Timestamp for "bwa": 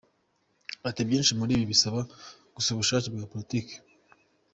3.13-3.29